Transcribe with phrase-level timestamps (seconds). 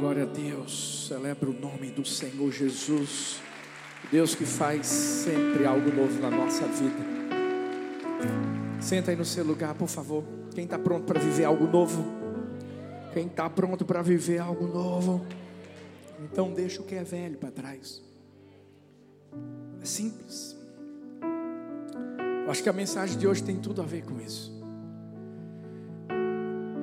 [0.00, 3.38] Glória a Deus, celebra o nome do Senhor Jesus,
[4.10, 6.96] Deus que faz sempre algo novo na nossa vida.
[8.80, 10.24] Senta aí no seu lugar, por favor.
[10.54, 12.02] Quem está pronto para viver algo novo?
[13.12, 15.22] Quem está pronto para viver algo novo?
[16.24, 18.02] Então deixa o que é velho para trás.
[19.82, 20.56] É simples.
[22.46, 24.50] Eu acho que a mensagem de hoje tem tudo a ver com isso.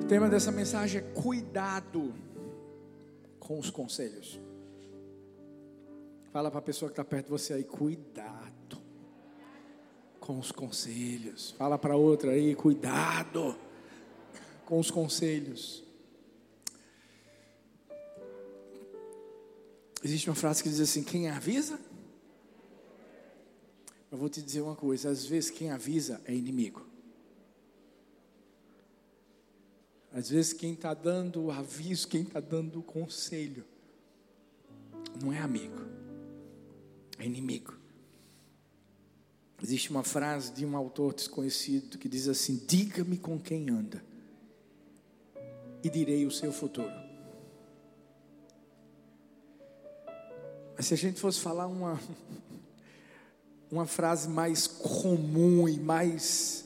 [0.00, 2.27] O tema dessa mensagem é cuidado
[3.48, 4.38] com os conselhos.
[6.30, 8.78] Fala para a pessoa que está perto de você aí, cuidado
[10.20, 11.52] com os conselhos.
[11.52, 13.58] Fala para outra aí, cuidado
[14.66, 15.82] com os conselhos.
[20.04, 21.80] Existe uma frase que diz assim: quem avisa?
[24.12, 26.87] Eu vou te dizer uma coisa: às vezes quem avisa é inimigo.
[30.18, 33.64] Às vezes quem está dando o aviso, quem está dando o conselho,
[35.22, 35.80] não é amigo,
[37.20, 37.78] é inimigo.
[39.62, 44.04] Existe uma frase de um autor desconhecido que diz assim: Diga-me com quem anda,
[45.84, 46.90] e direi o seu futuro.
[50.76, 52.00] Mas se a gente fosse falar uma,
[53.70, 56.64] uma frase mais comum e mais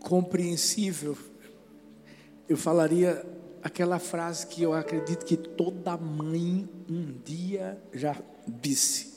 [0.00, 1.16] compreensível,
[2.48, 3.24] eu falaria
[3.62, 9.14] aquela frase que eu acredito que toda mãe um dia já disse: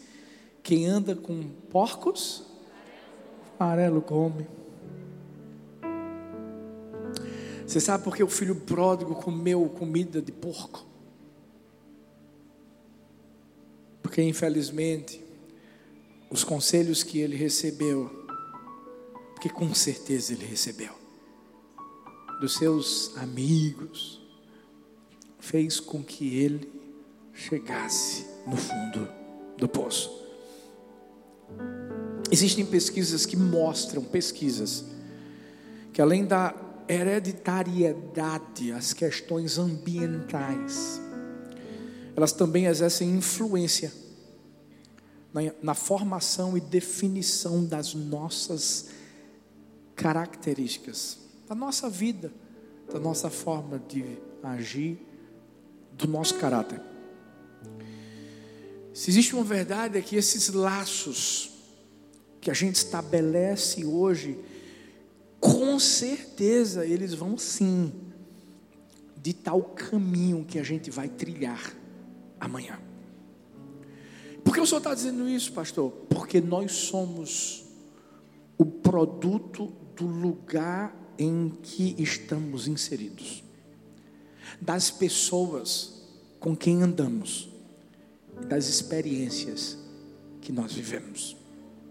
[0.64, 2.46] Quem anda com porcos,
[3.58, 4.48] farelo come.
[7.66, 10.86] Você sabe por que o filho pródigo comeu comida de porco?
[14.02, 15.22] Porque infelizmente
[16.30, 18.10] os conselhos que ele recebeu,
[19.34, 20.94] porque com certeza ele recebeu,
[22.40, 24.22] dos seus amigos,
[25.40, 26.70] fez com que ele
[27.34, 29.08] chegasse no fundo
[29.58, 30.10] do poço.
[32.32, 34.84] Existem pesquisas que mostram, pesquisas,
[35.94, 36.54] que além da
[36.88, 41.02] hereditariedade, as questões ambientais,
[42.16, 43.92] elas também exercem influência
[45.34, 48.90] na, na formação e definição das nossas
[49.96, 52.32] características, da nossa vida,
[52.92, 55.00] da nossa forma de agir,
[55.94, 56.82] do nosso caráter.
[58.94, 61.52] Se existe uma verdade é que esses laços
[62.42, 64.40] que a gente estabelece hoje,
[65.40, 67.94] com certeza eles vão sim
[69.22, 71.74] ditar o caminho que a gente vai trilhar
[72.40, 72.80] amanhã.
[74.44, 75.92] Por que o senhor está dizendo isso, pastor?
[76.10, 77.66] Porque nós somos
[78.58, 83.44] o produto do lugar em que estamos inseridos,
[84.62, 86.02] das pessoas
[86.40, 87.50] com quem andamos,
[88.48, 89.78] das experiências
[90.42, 91.36] que nós vivemos.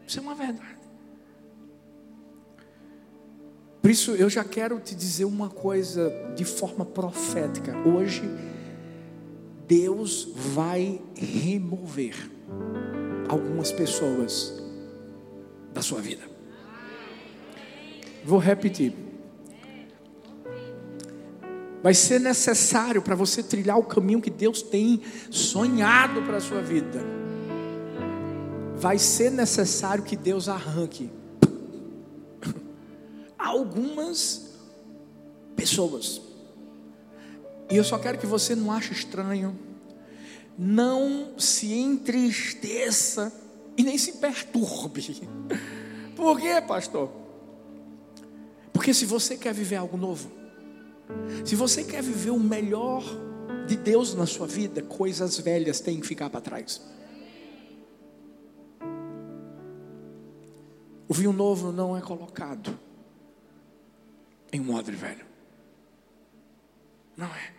[0.06, 0.76] Isso é uma verdade.
[3.82, 7.76] Por isso eu já quero te dizer uma coisa de forma profética.
[7.86, 8.22] Hoje
[9.68, 12.30] Deus vai remover
[13.28, 14.62] algumas pessoas
[15.72, 16.22] da sua vida.
[18.24, 19.05] Vou repetir.
[21.86, 26.60] Vai ser necessário para você trilhar o caminho que Deus tem sonhado para a sua
[26.60, 27.00] vida.
[28.74, 31.08] Vai ser necessário que Deus arranque
[33.38, 34.50] algumas
[35.54, 36.20] pessoas.
[37.70, 39.56] E eu só quero que você não ache estranho,
[40.58, 43.32] não se entristeça
[43.76, 45.24] e nem se perturbe.
[46.16, 47.12] Por quê, pastor?
[48.72, 50.45] Porque se você quer viver algo novo,
[51.44, 53.02] se você quer viver o melhor
[53.66, 56.80] de Deus na sua vida, coisas velhas têm que ficar para trás.
[61.08, 62.76] O vinho novo não é colocado
[64.52, 65.24] em um odre velho.
[67.16, 67.52] Não é.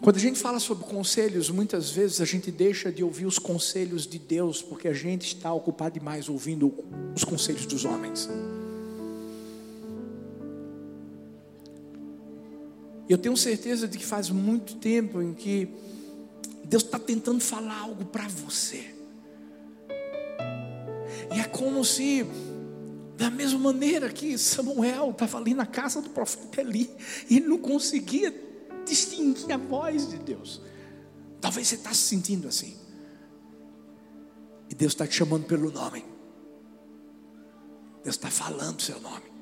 [0.00, 4.06] Quando a gente fala sobre conselhos, muitas vezes a gente deixa de ouvir os conselhos
[4.06, 6.74] de Deus, porque a gente está ocupado demais ouvindo
[7.14, 8.28] os conselhos dos homens.
[13.08, 15.68] Eu tenho certeza de que faz muito tempo em que
[16.64, 18.94] Deus está tentando falar algo para você.
[21.34, 22.26] E é como se,
[23.16, 26.90] da mesma maneira que Samuel estava ali na casa do profeta Eli,
[27.28, 28.34] e não conseguia
[28.86, 30.62] distinguir a voz de Deus.
[31.40, 32.76] Talvez você está se sentindo assim.
[34.70, 36.04] E Deus está te chamando pelo nome.
[38.02, 39.32] Deus está falando seu nome.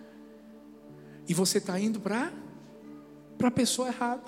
[1.29, 2.33] E você está indo para
[3.43, 4.23] para a pessoa errada.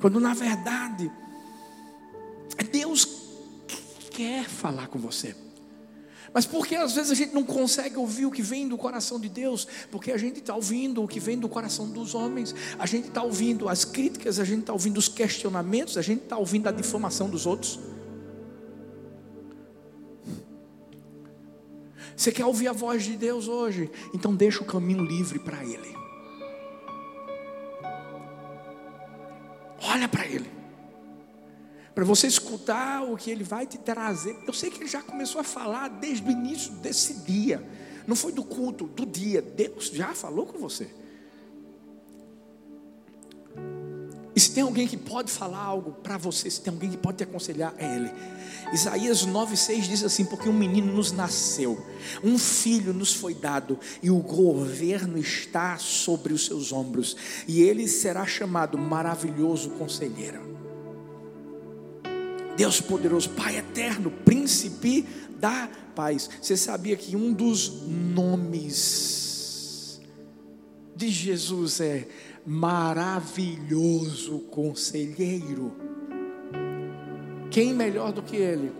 [0.00, 1.12] Quando na verdade,
[2.58, 3.04] é Deus
[3.68, 5.36] que quer falar com você.
[6.32, 9.28] Mas porque às vezes a gente não consegue ouvir o que vem do coração de
[9.28, 9.64] Deus?
[9.92, 13.22] Porque a gente está ouvindo o que vem do coração dos homens, a gente está
[13.22, 17.30] ouvindo as críticas, a gente está ouvindo os questionamentos, a gente está ouvindo a difamação
[17.30, 17.78] dos outros.
[22.16, 23.88] Você quer ouvir a voz de Deus hoje?
[24.12, 26.03] Então deixa o caminho livre para Ele.
[31.94, 34.36] Para você escutar o que ele vai te trazer.
[34.46, 37.64] Eu sei que ele já começou a falar desde o início desse dia.
[38.06, 39.40] Não foi do culto, do dia.
[39.40, 40.88] Deus já falou com você.
[44.36, 47.18] E se tem alguém que pode falar algo para você, se tem alguém que pode
[47.18, 48.10] te aconselhar, é Ele.
[48.72, 51.80] Isaías 9,6 diz assim: Porque um menino nos nasceu,
[52.24, 57.86] um filho nos foi dado, e o governo está sobre os seus ombros, e ele
[57.86, 60.53] será chamado Maravilhoso Conselheiro
[62.56, 65.06] Deus poderoso, Pai eterno, príncipe
[65.38, 66.28] da paz.
[66.40, 70.00] Você sabia que um dos nomes
[70.94, 72.06] de Jesus é
[72.46, 75.72] maravilhoso conselheiro?
[77.50, 78.72] Quem melhor do que ele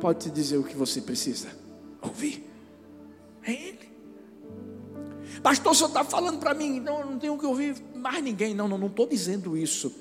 [0.00, 1.48] pode te dizer o que você precisa
[2.00, 2.48] ouvir?
[3.44, 3.92] É ele.
[5.42, 8.54] Pastor, o senhor está falando para mim, não, não tenho que ouvir mais ninguém.
[8.54, 9.92] Não, não, não estou dizendo isso.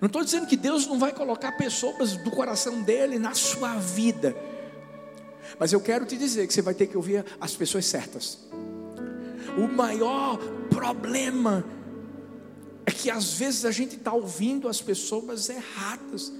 [0.00, 4.36] Não estou dizendo que Deus não vai colocar pessoas do coração dele na sua vida.
[5.58, 8.38] Mas eu quero te dizer que você vai ter que ouvir as pessoas certas.
[9.56, 10.38] O maior
[10.70, 11.64] problema
[12.86, 16.32] é que às vezes a gente está ouvindo as pessoas erradas.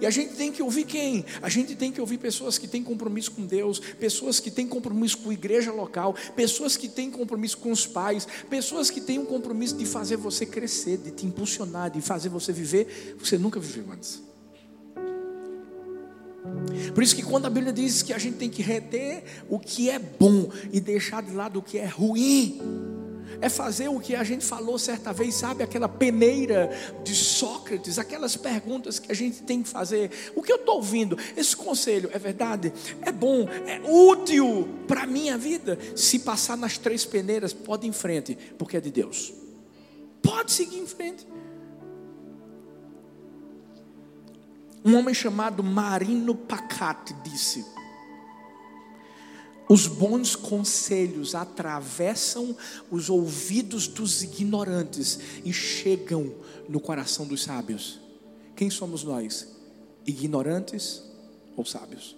[0.00, 1.24] E a gente tem que ouvir quem?
[1.42, 5.18] A gente tem que ouvir pessoas que têm compromisso com Deus, pessoas que têm compromisso
[5.18, 9.26] com a igreja local, pessoas que têm compromisso com os pais, pessoas que têm um
[9.26, 13.84] compromisso de fazer você crescer, de te impulsionar, de fazer você viver, você nunca viveu
[13.92, 14.22] antes.
[16.94, 19.90] Por isso que quando a Bíblia diz que a gente tem que reter o que
[19.90, 22.60] é bom e deixar de lado o que é ruim,
[23.40, 25.62] é fazer o que a gente falou certa vez, sabe?
[25.62, 26.70] Aquela peneira
[27.04, 30.10] de Sócrates, aquelas perguntas que a gente tem que fazer.
[30.34, 31.18] O que eu estou ouvindo?
[31.36, 32.72] Esse conselho é verdade?
[33.02, 33.48] É bom?
[33.66, 35.78] É útil para a minha vida?
[35.94, 39.32] Se passar nas três peneiras, pode ir em frente, porque é de Deus.
[40.22, 41.26] Pode seguir em frente.
[44.84, 47.64] Um homem chamado Marino Pacate disse:
[49.70, 52.56] os bons conselhos atravessam
[52.90, 56.34] os ouvidos dos ignorantes e chegam
[56.68, 58.00] no coração dos sábios.
[58.56, 59.46] Quem somos nós?
[60.04, 61.04] Ignorantes
[61.56, 62.16] ou sábios?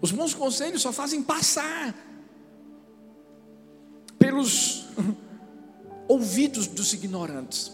[0.00, 1.94] Os bons conselhos só fazem passar
[4.18, 4.84] pelos
[6.08, 7.70] ouvidos dos ignorantes.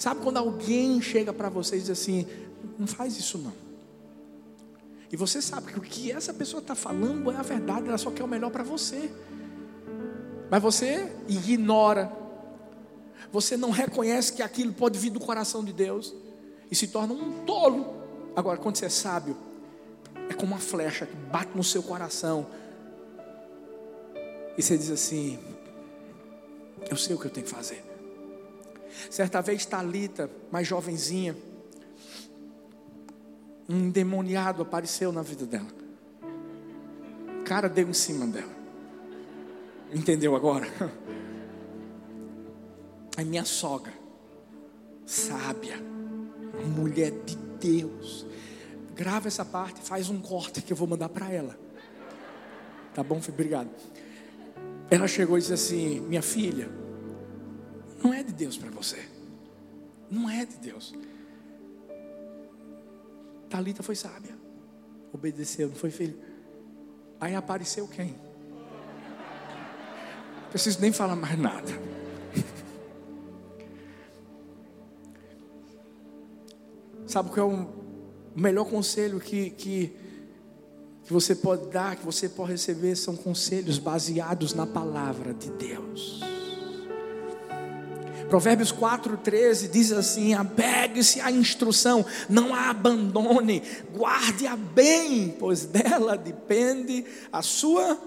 [0.00, 2.26] Sabe quando alguém chega para você e diz assim:
[2.76, 3.69] não faz isso não.
[5.10, 8.10] E você sabe que o que essa pessoa está falando é a verdade, ela só
[8.10, 9.10] quer o melhor para você.
[10.50, 12.12] Mas você ignora,
[13.32, 16.14] você não reconhece que aquilo pode vir do coração de Deus
[16.70, 18.00] e se torna um tolo.
[18.36, 19.36] Agora, quando você é sábio,
[20.28, 22.46] é como uma flecha que bate no seu coração
[24.60, 25.38] e você diz assim:
[26.90, 27.82] Eu sei o que eu tenho que fazer.
[29.08, 31.34] Certa vez, Talita, mais jovenzinha,
[33.70, 35.68] um endemoniado apareceu na vida dela.
[37.40, 38.52] O cara deu em cima dela.
[39.92, 40.66] Entendeu agora?
[43.16, 43.92] Aí minha sogra,
[45.06, 45.76] sábia,
[46.76, 48.26] mulher de Deus,
[48.94, 51.56] grava essa parte, faz um corte que eu vou mandar para ela.
[52.92, 53.34] Tá bom, filho?
[53.34, 53.70] Obrigado.
[54.90, 56.68] Ela chegou e disse assim: Minha filha,
[58.02, 58.98] não é de Deus para você.
[60.10, 60.92] Não é de Deus.
[63.50, 64.38] Talita foi sábia.
[65.12, 66.16] Obedeceu, não foi filho.
[67.20, 68.14] Aí apareceu quem?
[70.50, 71.70] Preciso nem falar mais nada.
[77.06, 77.68] Sabe qual é o
[78.36, 79.96] melhor conselho que, que,
[81.04, 82.94] que você pode dar, que você pode receber?
[82.94, 86.20] São conselhos baseados na palavra de Deus.
[88.30, 93.60] Provérbios 4,13 diz assim: apegue-se à instrução, não a abandone,
[93.92, 97.98] guarde-a bem, pois dela depende a sua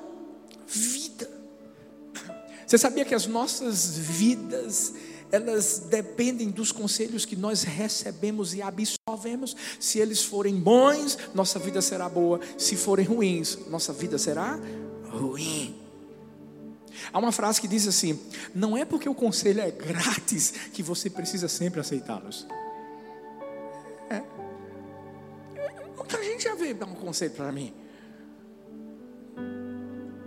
[0.65, 1.29] vida.
[2.65, 4.93] Você sabia que as nossas vidas,
[5.29, 9.55] elas dependem dos conselhos que nós recebemos e absorvemos?
[9.77, 14.57] Se eles forem bons, nossa vida será boa, se forem ruins, nossa vida será
[15.11, 15.82] ruim.
[17.11, 18.19] Há uma frase que diz assim:
[18.53, 22.47] não é porque o conselho é grátis que você precisa sempre aceitá-los.
[24.09, 24.21] É.
[25.97, 27.73] Muita gente já veio dar um conselho para mim.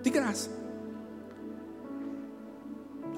[0.03, 0.51] De graça.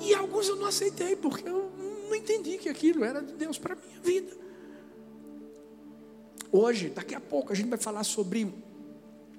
[0.00, 1.70] E alguns eu não aceitei, porque eu
[2.08, 4.36] não entendi que aquilo era de Deus para a minha vida.
[6.50, 8.52] Hoje, daqui a pouco, a gente vai falar sobre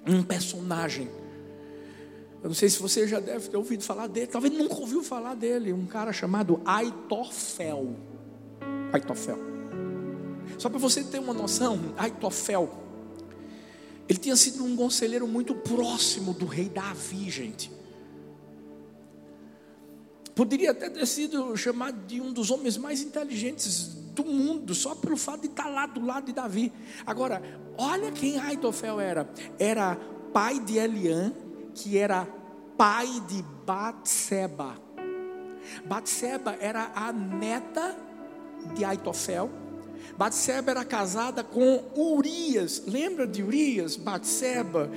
[0.06, 1.10] um personagem
[2.42, 5.34] eu não sei se você já deve ter ouvido falar dele, talvez nunca ouviu falar
[5.34, 7.94] dele, um cara chamado Aitofel.
[8.92, 9.38] Aitofel.
[10.56, 12.70] Só para você ter uma noção, Aitofel,
[14.08, 17.70] ele tinha sido um conselheiro muito próximo do rei Davi, gente.
[20.34, 25.16] Poderia até ter sido chamado de um dos homens mais inteligentes do mundo, só pelo
[25.16, 26.72] fato de estar lá do lado de Davi.
[27.06, 27.42] Agora,
[27.76, 29.28] olha quem Aitofel era.
[29.58, 29.96] Era
[30.32, 31.32] pai de Eliã,
[31.74, 32.26] que era
[32.76, 34.74] pai de Batseba.
[35.84, 37.96] Batseba era a neta
[38.74, 39.50] de Aitofel.
[40.16, 42.82] Batseba era casada com Urias.
[42.86, 43.96] Lembra de Urias?
[43.96, 44.90] Batseba.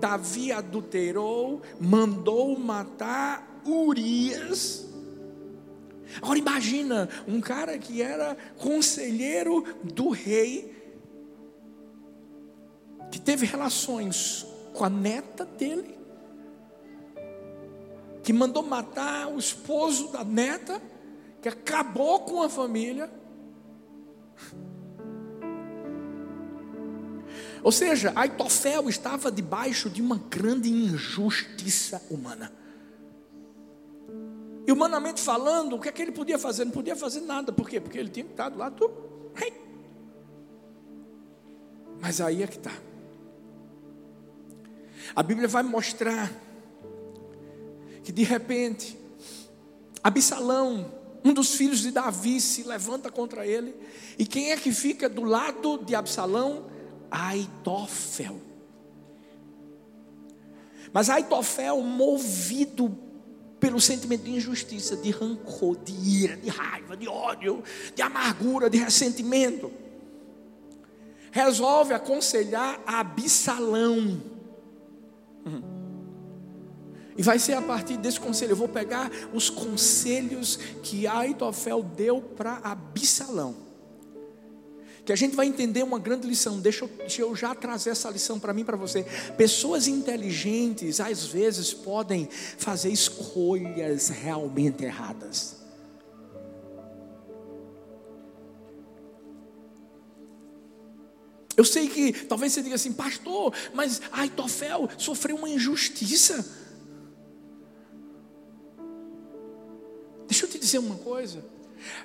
[0.00, 4.86] Davi adulterou, mandou matar Urias.
[6.20, 10.74] Agora imagina um cara que era conselheiro do rei,
[13.10, 15.96] que teve relações com a neta dele,
[18.22, 20.80] que mandou matar o esposo da neta,
[21.40, 23.10] que acabou com a família.
[27.62, 32.52] Ou seja, Aitofel estava debaixo de uma grande injustiça humana.
[34.66, 36.64] E humanamente falando, o que é que ele podia fazer?
[36.64, 37.52] Não podia fazer nada.
[37.52, 37.80] Por quê?
[37.80, 39.52] Porque ele tinha que estar do lado do rei.
[42.00, 42.72] Mas aí é que está.
[45.14, 46.30] A Bíblia vai mostrar
[48.02, 48.98] que de repente
[50.02, 50.92] Absalão,
[51.24, 53.74] um dos filhos de Davi, se levanta contra ele.
[54.18, 56.66] E quem é que fica do lado de Absalão?
[57.10, 58.40] Aitofel.
[60.92, 62.98] Mas Aitofel, movido
[63.60, 67.62] pelo sentimento de injustiça, de rancor, de ira, de raiva, de ódio,
[67.94, 69.70] de amargura, de ressentimento,
[71.30, 74.20] resolve aconselhar Absalão.
[75.46, 75.71] Uhum.
[77.16, 78.52] E vai ser a partir desse conselho.
[78.52, 83.54] Eu vou pegar os conselhos que Aitofel deu para Absalão.
[85.04, 86.60] Que a gente vai entender uma grande lição.
[86.60, 89.04] Deixa eu, deixa eu já trazer essa lição para mim para você.
[89.36, 95.62] Pessoas inteligentes, às vezes, podem fazer escolhas realmente erradas.
[101.56, 106.61] Eu sei que talvez você diga assim, pastor, mas Aitofel sofreu uma injustiça.
[110.62, 111.44] Dizer uma coisa.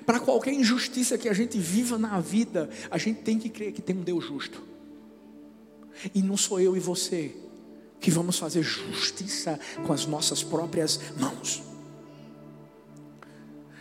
[0.04, 3.80] Para qualquer injustiça que a gente viva na vida, a gente tem que crer que
[3.80, 4.62] tem um Deus justo.
[6.14, 7.34] E não sou eu e você
[8.00, 11.62] que vamos fazer justiça com as nossas próprias mãos.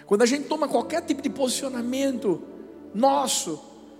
[0.05, 2.41] Quando a gente toma qualquer tipo de posicionamento
[2.93, 3.59] nosso,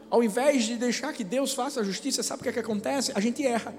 [0.09, 3.11] ao invés de deixar que Deus faça a justiça, sabe o que, é que acontece?
[3.13, 3.75] A gente erra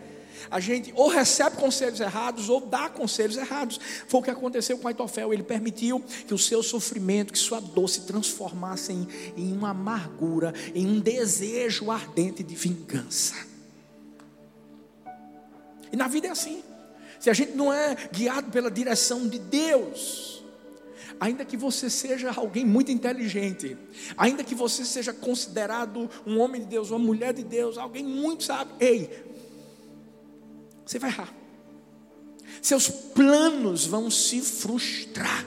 [0.50, 3.78] a gente ou recebe conselhos errados ou dá conselhos errados.
[4.06, 5.32] Foi o que aconteceu com Aitofel.
[5.32, 10.52] Ele permitiu que o seu sofrimento, que sua dor se transformasse em, em uma amargura,
[10.74, 13.34] em um desejo ardente de vingança.
[15.92, 16.62] E na vida é assim.
[17.18, 20.44] Se a gente não é guiado pela direção de Deus,
[21.18, 23.76] ainda que você seja alguém muito inteligente,
[24.16, 28.44] ainda que você seja considerado um homem de Deus, uma mulher de Deus, alguém muito
[28.44, 29.27] sábio, ei,
[30.88, 31.34] você vai errar.
[32.62, 35.44] Seus planos vão se frustrar.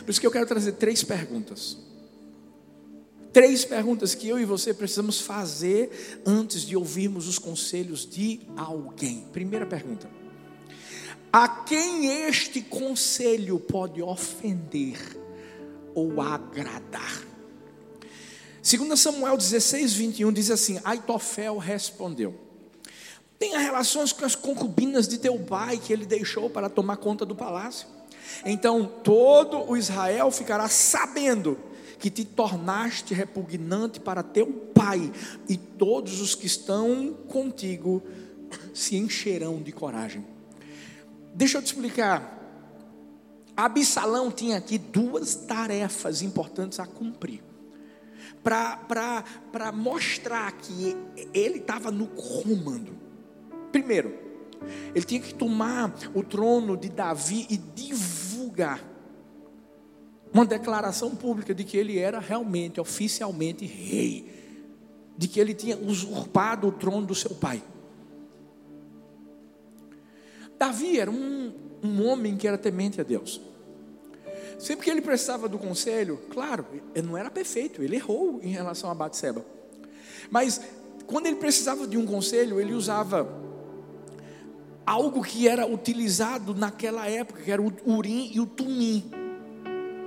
[0.00, 1.78] Por isso que eu quero trazer três perguntas.
[3.32, 9.26] Três perguntas que eu e você precisamos fazer antes de ouvirmos os conselhos de alguém.
[9.32, 10.10] Primeira pergunta:
[11.32, 14.98] A quem este conselho pode ofender
[15.94, 17.22] ou agradar?
[18.60, 22.43] 2 Samuel 16, 21 diz assim: Aitofel respondeu:
[23.38, 27.34] Tenha relações com as concubinas de teu pai que ele deixou para tomar conta do
[27.34, 27.86] palácio.
[28.44, 31.58] Então todo o Israel ficará sabendo
[31.98, 35.10] que te tornaste repugnante para teu pai,
[35.48, 38.02] e todos os que estão contigo
[38.74, 40.24] se encherão de coragem.
[41.34, 42.40] Deixa eu te explicar.
[43.56, 47.42] Absalão tinha aqui duas tarefas importantes a cumprir.
[48.42, 50.96] Para mostrar que
[51.32, 53.03] ele estava no comando.
[53.74, 54.14] Primeiro,
[54.94, 58.80] Ele tinha que tomar o trono de Davi e divulgar
[60.32, 64.32] uma declaração pública de que ele era realmente, oficialmente rei,
[65.18, 67.60] de que ele tinha usurpado o trono do seu pai.
[70.56, 71.52] Davi era um,
[71.82, 73.40] um homem que era temente a Deus.
[74.56, 76.64] Sempre que ele precisava do conselho, claro,
[76.94, 79.44] ele não era perfeito, ele errou em relação a Batseba.
[80.30, 80.60] Mas
[81.06, 83.42] quando ele precisava de um conselho, ele usava
[84.86, 89.10] algo que era utilizado naquela época, que era o Urim e o Tumim,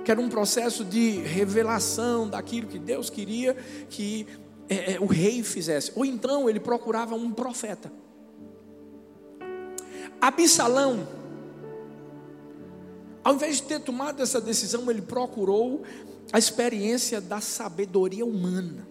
[0.04, 3.54] que era um processo de revelação daquilo que Deus queria
[3.90, 4.26] que
[4.68, 5.92] é, é, o rei fizesse.
[5.96, 7.90] Ou então ele procurava um profeta.
[10.20, 11.06] Absalão,
[13.24, 15.82] ao invés de ter tomado essa decisão, ele procurou
[16.32, 18.86] a experiência da sabedoria humana.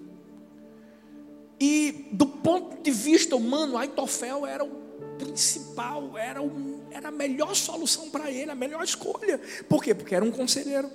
[1.59, 4.86] E do ponto de vista humano, Aitofel era o
[5.17, 9.39] principal, era, o, era a melhor solução para ele, a melhor escolha.
[9.67, 9.93] Por quê?
[9.93, 10.89] Porque era um conselheiro.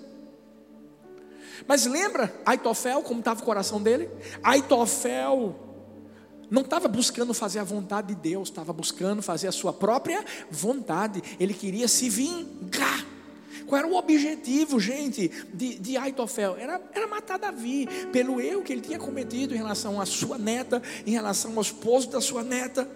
[1.67, 4.09] Mas lembra Aitofel, como estava o coração dele?
[4.43, 5.55] Aitofel
[6.51, 11.23] não estava buscando fazer a vontade de Deus, estava buscando fazer a sua própria vontade.
[11.41, 13.07] Ele queria se vingar.
[13.67, 16.57] Qual era o objetivo, gente, de, de Aitofel?
[16.59, 20.83] Era, era matar Davi, pelo erro que ele tinha cometido em relação à sua neta,
[21.07, 22.87] em relação ao esposo da sua neta.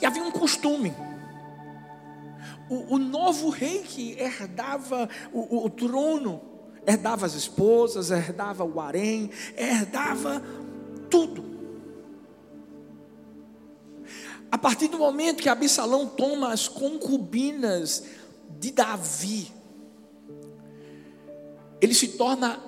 [0.00, 0.94] E havia um costume.
[2.68, 6.40] O, o novo rei que herdava o, o, o trono,
[6.86, 10.42] herdava as esposas, herdava o harém, herdava
[11.10, 11.44] tudo.
[14.50, 18.04] A partir do momento que Absalão toma as concubinas
[18.58, 19.52] de Davi,
[21.80, 22.58] ele se torna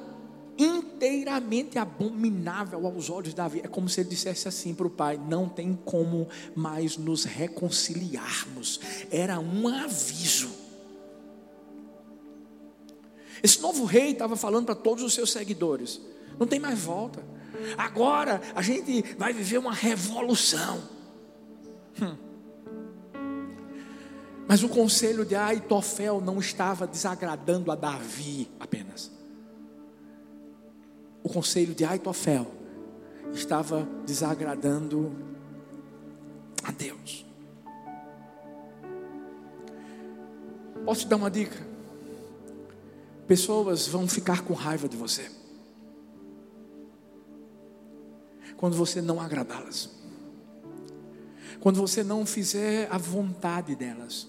[0.58, 3.60] inteiramente abominável aos olhos de Davi.
[3.62, 8.80] É como se ele dissesse assim para o pai: não tem como mais nos reconciliarmos.
[9.10, 10.50] Era um aviso.
[13.42, 16.00] Esse novo rei estava falando para todos os seus seguidores:
[16.38, 17.24] não tem mais volta.
[17.76, 20.82] Agora a gente vai viver uma revolução.
[22.02, 22.16] Hum.
[24.48, 29.17] Mas o conselho de Aitofel não estava desagradando a Davi apenas.
[31.28, 32.46] O conselho de Aitofel
[33.34, 35.14] estava desagradando
[36.62, 37.26] a Deus.
[40.86, 41.58] Posso te dar uma dica?
[43.26, 45.30] Pessoas vão ficar com raiva de você.
[48.56, 49.90] Quando você não agradá-las.
[51.60, 54.26] Quando você não fizer a vontade delas.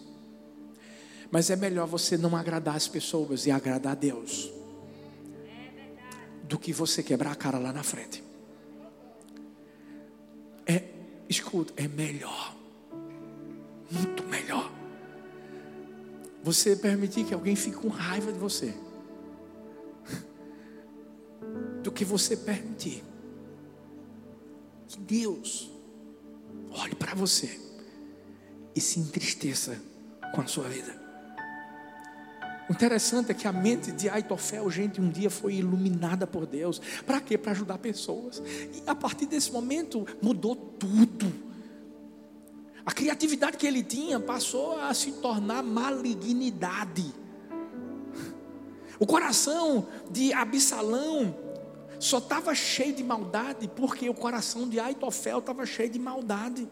[1.31, 4.58] Mas é melhor você não agradar as pessoas e agradar a Deus
[6.49, 8.23] do que você quebrar a cara lá na frente.
[10.65, 10.83] É,
[11.29, 12.55] escuta, é melhor,
[13.91, 14.71] muito melhor.
[16.43, 18.73] Você permitir que alguém fique com raiva de você,
[21.83, 23.03] do que você permitir
[24.87, 25.69] que Deus
[26.71, 27.59] olhe para você
[28.75, 29.79] e se entristeça
[30.33, 30.98] com a sua vida.
[32.69, 36.79] O interessante é que a mente de Aitofel, gente, um dia foi iluminada por Deus.
[37.03, 37.35] Para quê?
[37.35, 38.43] Para ajudar pessoas.
[38.45, 41.33] E a partir desse momento mudou tudo.
[42.85, 47.11] A criatividade que ele tinha passou a se tornar malignidade.
[48.99, 51.35] O coração de Absalão
[51.99, 56.67] só estava cheio de maldade porque o coração de Aitofel estava cheio de maldade.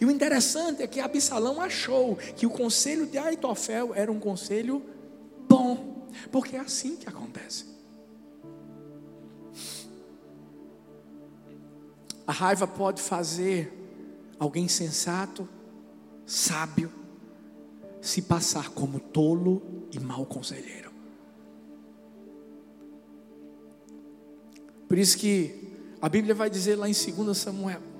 [0.00, 4.82] E o interessante é que Absalão achou que o conselho de Aitofel era um conselho
[5.48, 7.64] bom, porque é assim que acontece.
[12.26, 13.72] A raiva pode fazer
[14.38, 15.48] alguém sensato,
[16.26, 16.92] sábio,
[18.02, 20.92] se passar como tolo e mau conselheiro.
[24.86, 27.97] Por isso que a Bíblia vai dizer lá em 2 Samuel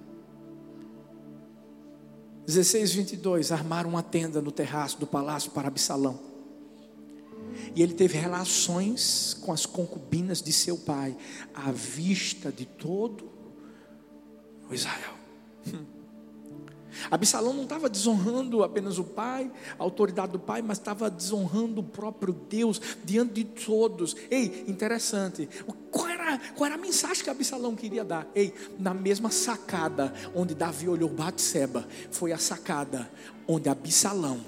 [2.48, 6.18] 16, 22, armaram uma tenda no terraço do palácio para Absalão.
[7.76, 11.14] E ele teve relações com as concubinas de seu pai,
[11.54, 13.30] à vista de todo
[14.70, 15.12] o Israel.
[15.66, 15.84] Hum.
[17.10, 21.84] Absalão não estava desonrando apenas o pai, a autoridade do pai, mas estava desonrando o
[21.84, 24.16] próprio Deus diante de todos.
[24.30, 25.46] Ei, interessante.
[25.90, 26.07] Qual
[26.54, 28.26] qual era a mensagem que Absalão queria dar?
[28.34, 33.10] Ei, na mesma sacada onde Davi olhou Batseba, foi a sacada
[33.46, 34.44] onde Absalão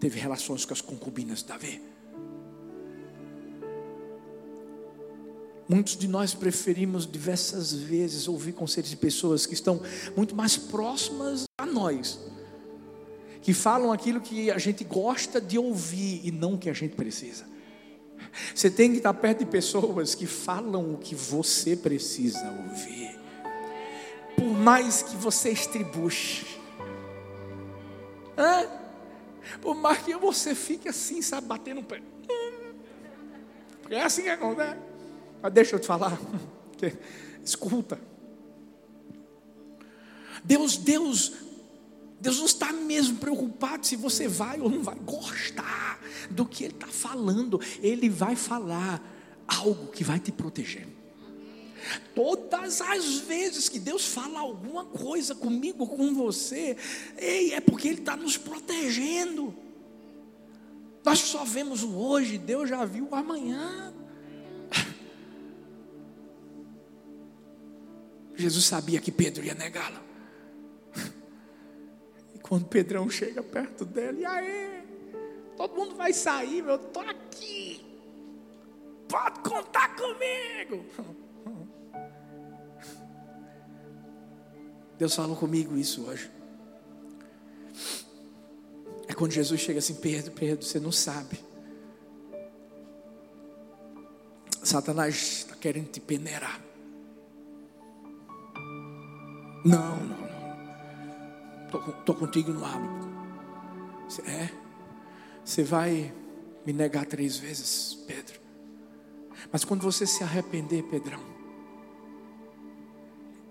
[0.00, 1.94] teve relações com as concubinas de Davi.
[5.66, 9.80] Muitos de nós preferimos diversas vezes ouvir conselhos de pessoas que estão
[10.14, 12.20] muito mais próximas a nós,
[13.40, 16.94] que falam aquilo que a gente gosta de ouvir e não o que a gente
[16.94, 17.53] precisa.
[18.54, 23.18] Você tem que estar perto de pessoas que falam o que você precisa ouvir,
[24.36, 26.46] por mais que você estribuche,
[28.36, 28.66] Hã?
[29.60, 32.02] por mais que você fique assim, sabe, batendo o pé.
[33.90, 34.76] É assim que acontece.
[35.42, 36.18] Mas deixa eu te falar.
[37.44, 38.00] Escuta.
[40.42, 41.32] Deus, Deus,
[42.20, 45.83] Deus não está mesmo preocupado se você vai ou não vai gostar
[46.30, 47.60] do que Ele está falando.
[47.80, 49.02] Ele vai falar
[49.46, 50.86] algo que vai te proteger.
[52.14, 56.76] Todas as vezes que Deus fala alguma coisa comigo, com você,
[57.16, 59.54] é porque Ele está nos protegendo.
[61.04, 63.92] Nós só vemos o hoje, Deus já viu o amanhã.
[68.34, 70.02] Jesus sabia que Pedro ia negá-lo.
[72.34, 74.83] E quando Pedrão chega perto dele, e aí?
[75.56, 77.84] Todo mundo vai sair, eu estou aqui.
[79.08, 80.84] Pode contar comigo.
[84.98, 86.30] Deus falou comigo isso hoje.
[89.06, 91.38] É quando Jesus chega assim, Pedro, Pedro, você não sabe.
[94.62, 96.60] Satanás está querendo te peneirar.
[99.64, 101.98] Não, não, não.
[102.00, 103.04] Estou contigo no hábito.
[104.26, 104.63] É?
[105.44, 106.12] Você vai
[106.64, 108.40] me negar três vezes, Pedro.
[109.52, 111.20] Mas quando você se arrepender, Pedrão,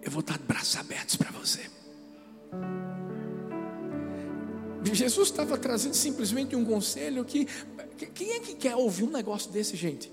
[0.01, 1.69] eu vou estar de braços abertos para você.
[4.93, 7.47] Jesus estava trazendo simplesmente um conselho que.
[8.13, 10.11] Quem é que quer ouvir um negócio desse, gente?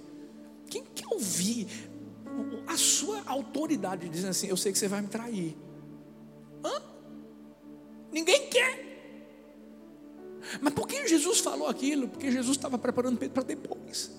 [0.68, 1.66] Quem quer ouvir
[2.66, 5.56] a sua autoridade dizendo assim: Eu sei que você vai me trair.
[11.20, 12.08] Jesus falou aquilo?
[12.08, 14.10] Porque Jesus estava preparando Pedro para depois.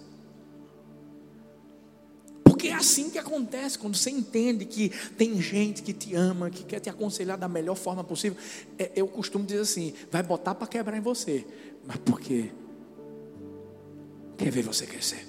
[2.43, 6.63] Porque é assim que acontece quando você entende que tem gente que te ama, que
[6.63, 8.37] quer te aconselhar da melhor forma possível.
[8.77, 11.43] É, eu costumo dizer assim: vai botar para quebrar em você,
[11.87, 12.51] mas porque
[14.37, 15.25] quer ver você crescer.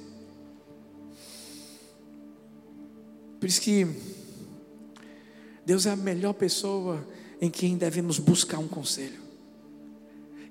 [3.40, 3.86] Por isso que
[5.64, 7.06] Deus é a melhor pessoa
[7.40, 9.21] em quem devemos buscar um conselho.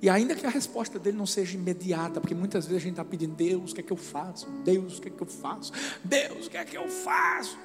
[0.02, 3.06] E ainda que a resposta dele não seja imediata, porque muitas vezes a gente está
[3.06, 4.50] pedindo, Deus, o que é que eu faço?
[4.64, 5.72] Deus, o que é que eu faço?
[6.04, 7.58] Deus, o que é que eu faço?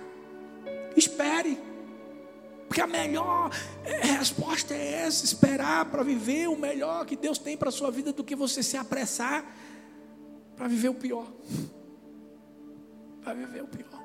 [0.94, 1.58] Espere.
[2.68, 3.50] Porque a melhor
[3.84, 8.12] resposta é essa: esperar para viver o melhor que Deus tem para a sua vida
[8.12, 9.42] do que você se apressar
[10.56, 11.32] para viver o pior.
[13.22, 14.02] Para viver o pior.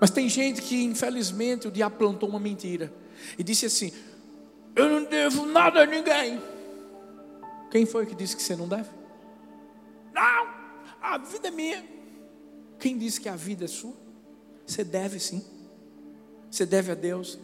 [0.00, 2.92] Mas tem gente que, infelizmente, o diabo plantou uma mentira
[3.38, 3.92] e disse assim:
[4.74, 6.40] Eu não devo nada a ninguém.
[7.70, 8.88] Quem foi que disse que você não deve?
[10.12, 10.48] Não,
[11.00, 11.84] a vida é minha.
[12.78, 13.94] Quem disse que a vida é sua?
[14.66, 15.44] Você deve sim.
[16.50, 17.38] Você deve a Deus.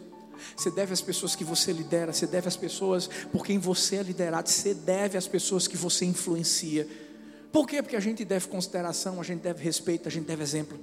[0.55, 4.03] Você deve às pessoas que você lidera, você deve às pessoas por quem você é
[4.03, 6.87] liderado, você deve às pessoas que você influencia.
[7.51, 7.81] Por quê?
[7.81, 10.79] Porque a gente deve consideração, a gente deve respeito, a gente deve exemplo.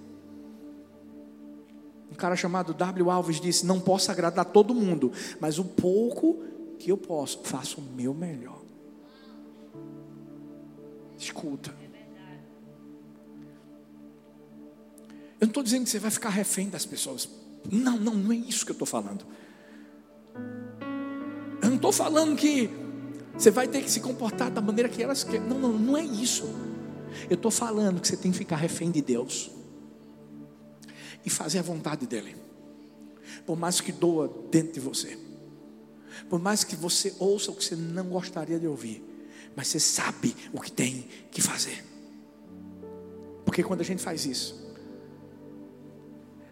[2.11, 3.11] Um cara chamado W.
[3.11, 6.43] Alves disse: Não posso agradar todo mundo, mas o pouco
[6.79, 8.61] que eu posso, faço o meu melhor.
[11.19, 11.75] Escuta.
[15.39, 17.29] Eu não estou dizendo que você vai ficar refém das pessoas.
[17.71, 19.25] Não, não, não é isso que eu estou falando.
[21.63, 22.69] Eu não estou falando que
[23.35, 25.47] você vai ter que se comportar da maneira que elas querem.
[25.47, 26.45] Não, não, não é isso.
[27.29, 29.51] Eu estou falando que você tem que ficar refém de Deus
[31.25, 32.37] e fazer a vontade dEle,
[33.47, 35.19] por mais que doa dentro de você,
[36.29, 39.05] por mais que você ouça o que você não gostaria de ouvir,
[39.55, 41.85] mas você sabe o que tem que fazer,
[43.45, 44.71] porque quando a gente faz isso,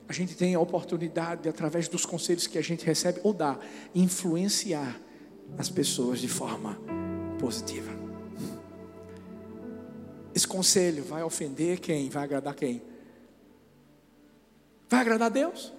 [0.09, 3.59] a gente tem a oportunidade, de, através dos conselhos que a gente recebe ou dá,
[3.95, 4.99] influenciar
[5.59, 6.79] as pessoas de forma
[7.39, 7.93] positiva.
[10.35, 12.09] Esse conselho vai ofender quem?
[12.09, 12.83] Vai agradar quem?
[14.89, 15.73] Vai agradar a Deus?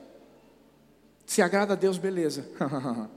[1.25, 2.45] Se agrada a Deus, beleza.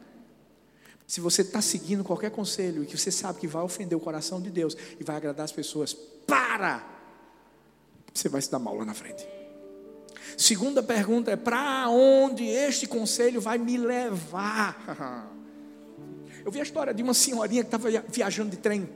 [1.06, 4.40] Se você está seguindo qualquer conselho e que você sabe que vai ofender o coração
[4.40, 6.82] de Deus e vai agradar as pessoas, para!
[8.12, 9.26] Você vai se dar mal lá na frente.
[10.36, 15.30] Segunda pergunta é: para onde este conselho vai me levar?
[16.44, 18.88] Eu vi a história de uma senhorinha que estava viajando de trem.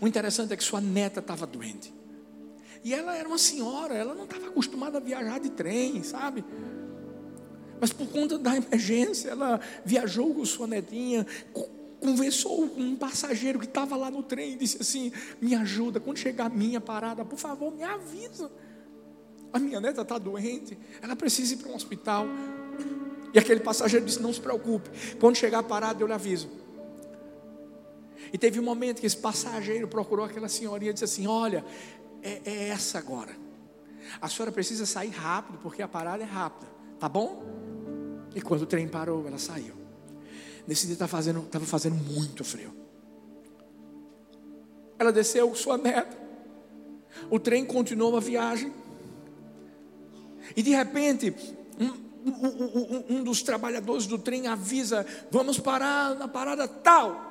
[0.00, 1.92] O interessante é que sua neta estava doente.
[2.84, 6.44] E ela era uma senhora, ela não estava acostumada a viajar de trem, sabe?
[7.80, 11.26] Mas por conta da emergência, ela viajou com sua netinha,
[12.00, 16.18] conversou com um passageiro que estava lá no trem e disse assim: Me ajuda, quando
[16.18, 18.50] chegar a minha parada, por favor, me avisa.
[19.52, 22.26] A minha neta está doente, ela precisa ir para um hospital.
[23.32, 24.90] E aquele passageiro disse: Não se preocupe,
[25.20, 26.48] quando chegar a parada eu lhe aviso.
[28.32, 31.64] E teve um momento que esse passageiro procurou aquela senhorinha e disse assim: Olha,
[32.22, 33.36] é, é essa agora.
[34.20, 37.42] A senhora precisa sair rápido, porque a parada é rápida, tá bom?
[38.34, 39.74] E quando o trem parou, ela saiu.
[40.66, 42.72] Nesse dia estava fazendo, tava fazendo muito frio.
[44.98, 46.16] Ela desceu sua neta.
[47.30, 48.72] O trem continuou a viagem.
[50.56, 51.34] E de repente,
[51.78, 51.86] um,
[52.30, 57.30] um, um, um dos trabalhadores do trem avisa: vamos parar na parada tal.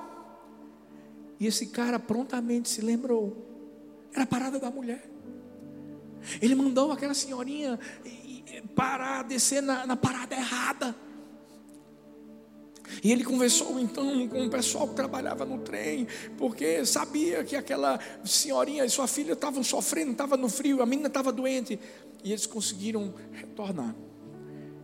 [1.40, 3.51] E esse cara prontamente se lembrou
[4.14, 5.10] era a parada da mulher.
[6.42, 7.80] Ele mandou aquela senhorinha
[8.76, 10.96] parar, descer na, na parada errada.
[13.02, 18.00] E ele conversou então com o pessoal que trabalhava no trem, porque sabia que aquela
[18.26, 21.80] senhorinha e sua filha estavam sofrendo, estavam no frio, a menina estava doente.
[22.24, 23.96] E eles conseguiram retornar.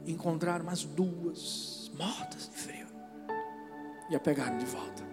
[0.06, 2.88] Encontraram as duas mortas de frio.
[4.10, 5.06] E a pegaram de volta.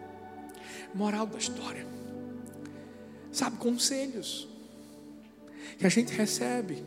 [0.94, 1.84] Moral da história
[3.36, 4.48] sabe, conselhos
[5.78, 6.84] que a gente recebe,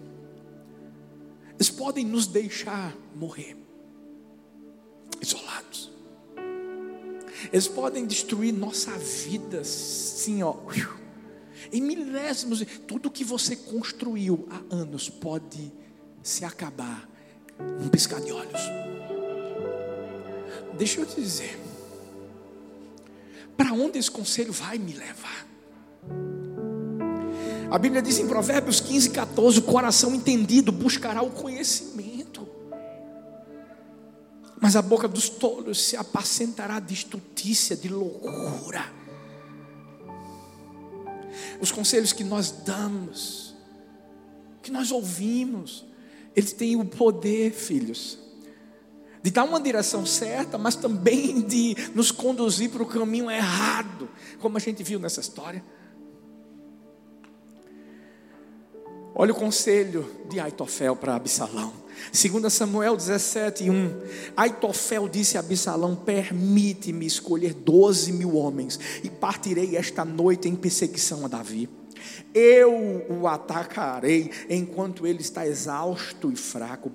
[1.55, 3.57] eles podem nos deixar morrer,
[5.21, 5.91] isolados.
[7.51, 10.55] Eles podem destruir nossa vida, sim, ó,
[11.71, 12.63] em milésimos.
[12.87, 15.71] Tudo que você construiu há anos pode
[16.23, 17.09] se acabar
[17.79, 18.61] num piscar de olhos.
[20.77, 21.59] Deixa eu te dizer,
[23.55, 25.46] para onde esse conselho vai me levar?
[27.69, 32.47] A Bíblia diz em Provérbios 15, 14: o coração entendido buscará o conhecimento,
[34.59, 38.85] mas a boca dos tolos se apacentará de estutícia, de loucura.
[41.59, 43.53] Os conselhos que nós damos,
[44.63, 45.85] que nós ouvimos,
[46.33, 48.17] eles têm o poder, filhos,
[49.21, 54.55] de dar uma direção certa, mas também de nos conduzir para o caminho errado, como
[54.55, 55.61] a gente viu nessa história.
[59.19, 61.73] Olha o conselho de Aitofel para Absalão.
[62.13, 64.01] 2 Samuel 17, 1.
[64.37, 71.25] Aitofel disse a Absalão: Permite-me escolher doze mil homens, e partirei esta noite em perseguição
[71.25, 71.67] a Davi.
[72.31, 76.91] Eu o atacarei enquanto ele está exausto e fraco.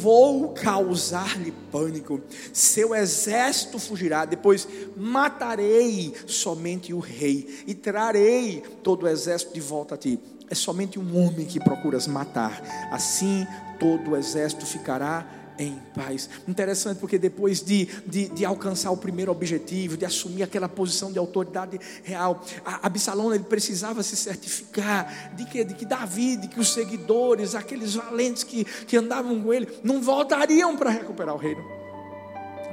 [0.00, 2.20] Vou causar-lhe pânico.
[2.52, 4.24] Seu exército fugirá.
[4.24, 10.54] Depois matarei somente o rei e trarei todo o exército de volta a ti é
[10.54, 13.46] somente um homem que procuras matar, assim
[13.78, 15.26] todo o exército ficará
[15.58, 16.28] em paz.
[16.46, 21.18] Interessante porque depois de, de, de, alcançar o primeiro objetivo, de assumir aquela posição de
[21.18, 22.42] autoridade real,
[22.82, 27.94] Absalão ele precisava se certificar de que, de que Davi, de que os seguidores, aqueles
[27.94, 31.62] valentes que, que andavam com ele, não voltariam para recuperar o reino.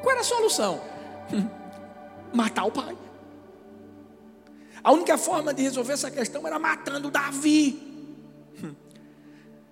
[0.01, 0.81] Qual era a solução?
[2.33, 2.97] Matar o pai.
[4.83, 7.91] A única forma de resolver essa questão era matando Davi.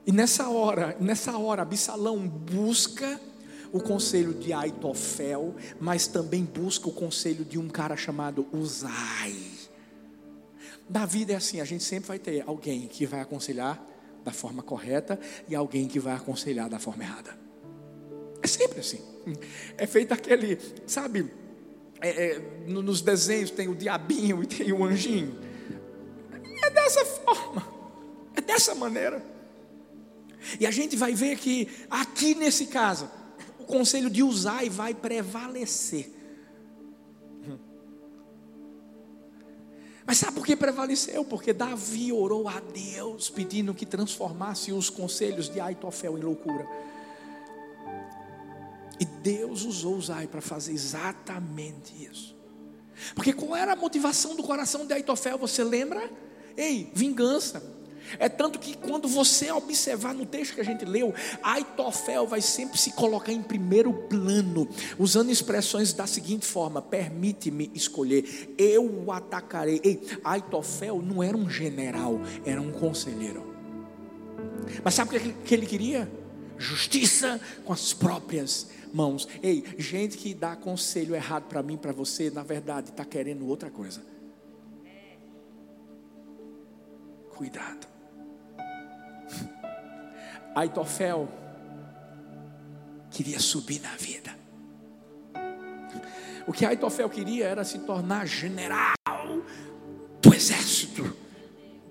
[0.05, 3.19] E nessa hora, nessa hora, Absalão busca
[3.71, 9.35] o conselho de Aitofel, mas também busca o conselho de um cara chamado Uzai.
[10.89, 13.81] Na vida é assim, a gente sempre vai ter alguém que vai aconselhar
[14.23, 17.37] da forma correta e alguém que vai aconselhar da forma errada.
[18.41, 18.99] É sempre assim.
[19.77, 21.31] É feito aquele, sabe,
[22.01, 25.39] é, é, nos desenhos tem o diabinho e tem o anjinho.
[26.63, 27.67] É dessa forma,
[28.35, 29.23] é dessa maneira.
[30.59, 33.09] E a gente vai ver que aqui nesse caso,
[33.59, 36.11] o conselho de Uzai vai prevalecer.
[40.05, 41.23] Mas sabe por que prevaleceu?
[41.23, 46.67] Porque Davi orou a Deus pedindo que transformasse os conselhos de Aitofel em loucura.
[49.01, 52.37] E Deus usou Uzai para fazer exatamente isso.
[53.15, 55.39] Porque qual era a motivação do coração de Aitofel?
[55.39, 56.07] Você lembra?
[56.55, 57.63] Ei, vingança.
[58.19, 62.77] É tanto que quando você observar no texto que a gente leu, Aitofel vai sempre
[62.77, 69.81] se colocar em primeiro plano, usando expressões da seguinte forma: permite-me escolher, eu o atacarei.
[69.83, 73.51] Ei, Aitofel não era um general, era um conselheiro.
[74.83, 76.11] Mas sabe o que ele queria?
[76.55, 79.27] Justiça com as próprias mãos.
[79.41, 83.69] Ei, gente que dá conselho errado para mim, para você, na verdade está querendo outra
[83.69, 84.01] coisa.
[87.35, 87.87] Cuidado.
[90.55, 91.27] Aitofel
[93.09, 94.35] queria subir na vida.
[96.47, 98.93] O que Aitofel queria era se tornar general
[100.21, 101.15] do exército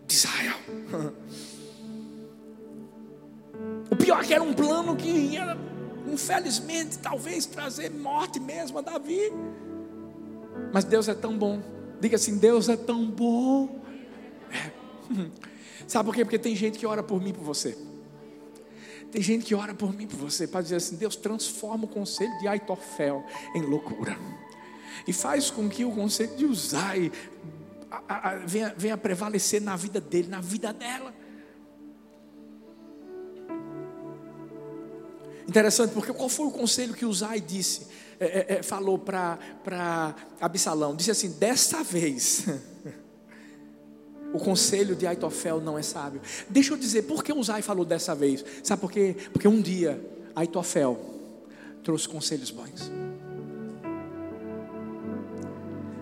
[0.07, 0.57] de Israel.
[3.91, 5.59] O pior é que era um plano que ia,
[6.13, 9.33] infelizmente, talvez trazer morte mesmo a Davi.
[10.73, 11.63] Mas Deus é tão bom.
[12.01, 13.81] Diga assim: Deus é tão bom.
[14.51, 14.71] É.
[15.87, 16.25] Sabe por quê?
[16.25, 17.77] Porque tem gente que ora por mim, por você.
[19.11, 22.37] Tem gente que ora por mim, por você, para dizer assim: Deus transforma o conselho
[22.39, 24.17] de Aitofel em loucura.
[25.07, 27.11] E faz com que o conselho de Uzai
[28.47, 31.13] venha, venha prevalecer na vida dele, na vida dela.
[35.51, 37.89] Interessante, porque qual foi o conselho que Uzai disse,
[38.21, 40.95] é, é, é falou para Absalão?
[40.95, 42.47] Disse assim: desta vez,
[44.33, 46.21] o conselho de Aitofel não é sábio.
[46.49, 48.45] Deixa eu dizer, por que Uzai falou dessa vez?
[48.63, 49.17] Sabe por quê?
[49.33, 50.01] Porque um dia
[50.37, 50.97] Aitofel
[51.83, 53.00] trouxe conselhos bons.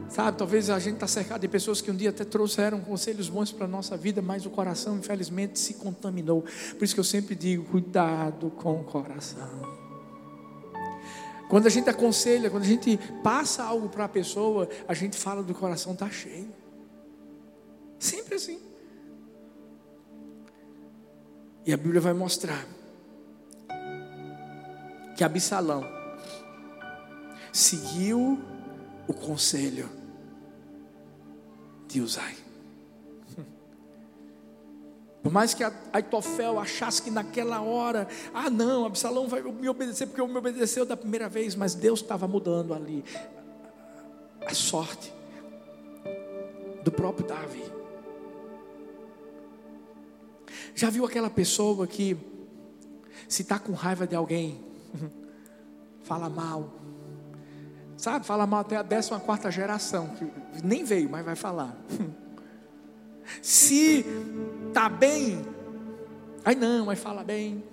[0.08, 3.52] Sabe, talvez a gente está cercado de pessoas que um dia até trouxeram conselhos bons
[3.52, 6.44] para a nossa vida, mas o coração, infelizmente, se contaminou.
[6.78, 9.78] Por isso que eu sempre digo: cuidado com o coração.
[11.48, 15.42] Quando a gente aconselha, quando a gente passa algo para a pessoa, a gente fala
[15.42, 16.52] do coração está cheio.
[17.98, 18.58] Sempre assim.
[21.66, 22.66] E a Bíblia vai mostrar
[25.16, 25.84] que Absalão
[27.52, 28.38] seguiu
[29.08, 29.88] o conselho
[31.88, 32.36] de Uzai.
[35.22, 40.22] Por mais que Aitofel achasse que naquela hora, ah não, Absalão vai me obedecer porque
[40.24, 43.04] me obedeceu da primeira vez, mas Deus estava mudando ali
[44.46, 45.12] a sorte
[46.84, 47.64] do próprio Davi.
[50.74, 52.16] Já viu aquela pessoa que
[53.28, 54.64] se está com raiva de alguém,
[56.04, 56.77] fala mal,
[57.98, 60.24] Sabe, fala mal até a 14 quarta geração, que
[60.64, 61.76] nem veio, mas vai falar.
[63.42, 64.06] Se
[64.72, 65.44] tá bem,
[66.44, 67.64] aí não, mas fala bem.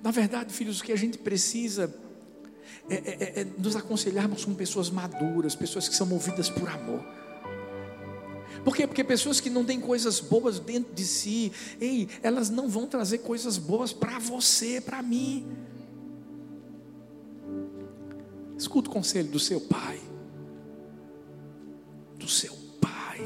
[0.00, 1.92] Na verdade, filhos, o que a gente precisa
[2.88, 7.04] é, é, é, é nos aconselharmos com pessoas maduras, pessoas que são movidas por amor.
[8.62, 8.86] Por quê?
[8.86, 13.18] Porque pessoas que não têm coisas boas dentro de si, ei, elas não vão trazer
[13.18, 15.44] coisas boas para você, para mim.
[18.58, 20.00] Escuta o conselho do seu pai.
[22.16, 23.20] Do seu pai.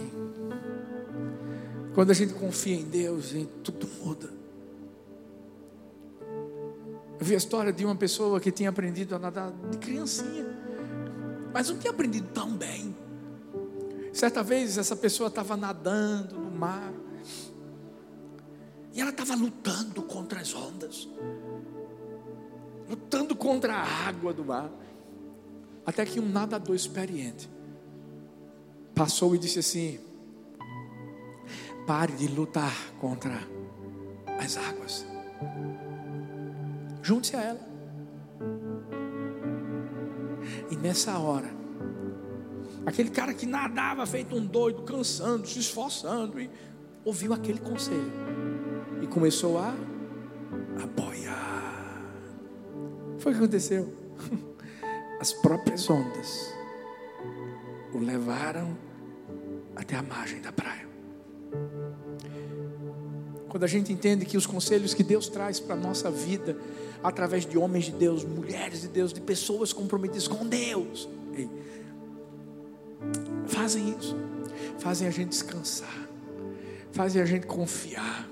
[1.95, 4.31] Quando a gente confia em Deus, gente, tudo muda.
[7.19, 10.45] Eu vi a história de uma pessoa que tinha aprendido a nadar de criancinha,
[11.53, 12.95] mas não tinha aprendido tão bem.
[14.13, 16.93] Certa vez essa pessoa estava nadando no mar
[18.93, 21.09] e ela estava lutando contra as ondas,
[22.91, 24.71] lutando contra a água do mar.
[25.85, 27.51] Até que um nadador experiente
[28.95, 29.99] passou e disse assim:
[31.87, 33.41] pare de lutar contra
[34.39, 35.05] as águas.
[37.03, 37.73] Junte-se a ela.
[40.71, 41.51] E nessa hora,
[42.87, 46.49] aquele cara que nadava feito um doido, cansando, se esforçando, e
[47.05, 48.13] ouviu aquele conselho
[49.03, 49.75] e começou a,
[50.83, 52.03] a boiar.
[53.19, 53.93] Foi o que aconteceu.
[55.23, 56.53] as próprias ondas
[57.95, 58.77] o levaram
[59.77, 60.85] até a margem da praia.
[63.49, 66.57] Quando a gente entende que os conselhos que Deus traz para a nossa vida,
[67.05, 71.09] através de homens de Deus, mulheres de Deus, de pessoas comprometidas com Deus,
[73.47, 74.17] fazem isso,
[74.81, 76.09] fazem a gente descansar,
[76.91, 78.29] fazem a gente confiar,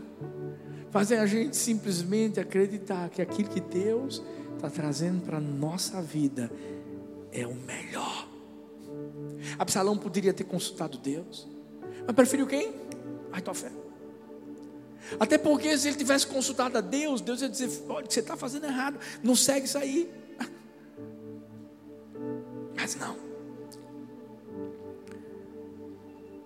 [0.91, 4.21] fazem a gente simplesmente acreditar que aquilo que Deus
[4.57, 6.51] está trazendo para a nossa vida
[7.33, 8.29] é o melhor.
[9.59, 11.47] Absalão poderia ter consultado Deus,
[12.07, 12.75] mas preferiu quem?
[13.33, 13.73] Aitofel.
[15.19, 18.67] Até porque se ele tivesse consultado a Deus, Deus ia dizer: olha, você está fazendo
[18.67, 20.11] errado, não segue isso aí.
[22.77, 23.17] Mas não.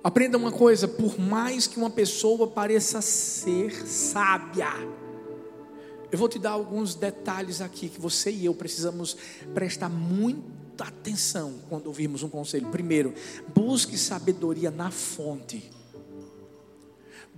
[0.03, 4.69] Aprenda uma coisa: por mais que uma pessoa pareça ser sábia,
[6.11, 9.17] eu vou te dar alguns detalhes aqui que você e eu precisamos
[9.53, 12.69] prestar muito muita atenção quando ouvirmos um conselho.
[12.71, 13.15] Primeiro,
[13.55, 15.71] busque sabedoria na fonte,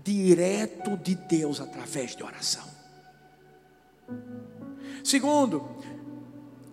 [0.02, 2.64] direto de Deus através de oração.
[5.04, 5.68] Segundo,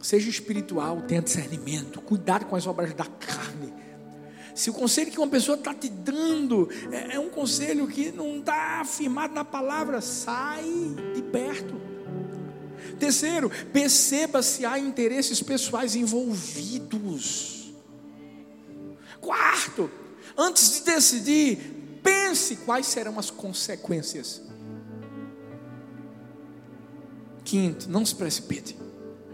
[0.02, 3.74] seja espiritual, tenha discernimento, cuidado com as obras da carne.
[4.56, 8.38] Se o conselho que uma pessoa está te dando é, é um conselho que não
[8.38, 10.64] está afirmado na palavra, sai
[11.14, 11.93] de perto.
[13.00, 17.74] Terceiro, perceba se há interesses pessoais envolvidos.
[19.20, 19.90] Quarto,
[20.38, 24.42] antes de decidir, pense quais serão as consequências.
[27.44, 28.78] Quinto, não se precipite.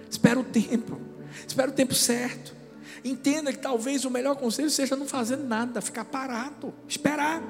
[0.09, 0.99] Espera o tempo.
[1.47, 2.55] Espera o tempo certo.
[3.03, 7.41] Entenda que talvez o melhor conselho seja não fazer nada, ficar parado, esperar.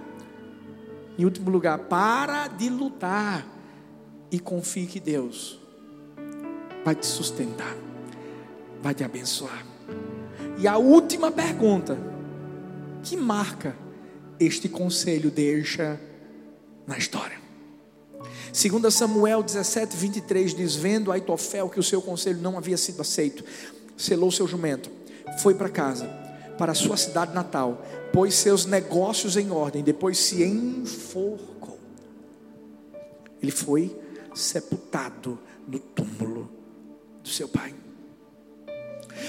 [1.17, 3.47] Em último lugar, para de lutar
[4.31, 5.59] e confie que Deus
[6.83, 7.75] vai te sustentar,
[8.81, 9.65] vai te abençoar.
[10.57, 11.97] E a última pergunta,
[13.03, 13.75] que marca
[14.39, 15.99] este conselho deixa
[16.85, 17.39] na história?
[18.51, 23.43] 2 Samuel 17, 23 diz: Vendo Aitofel que o seu conselho não havia sido aceito,
[23.95, 24.89] selou seu jumento,
[25.41, 26.07] foi para casa,
[26.57, 31.79] para sua cidade natal, pôs seus negócios em ordem, depois se enforcou.
[33.41, 33.97] Ele foi
[34.33, 36.58] sepultado no túmulo
[37.29, 37.73] do seu pai.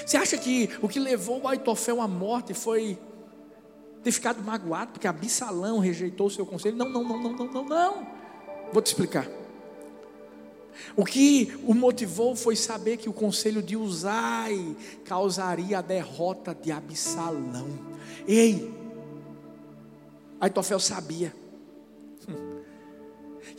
[0.05, 2.99] Você acha que o que levou o Aitofel à morte foi
[4.03, 6.77] ter ficado magoado porque Absalão rejeitou o seu conselho?
[6.77, 8.07] Não, não, não, não, não, não, não.
[8.73, 9.29] Vou te explicar.
[10.97, 16.73] O que o motivou foi saber que o conselho de Uzai causaria a derrota de
[16.73, 17.69] Absalão.
[18.27, 18.73] Ei,
[20.41, 21.35] Aitofel sabia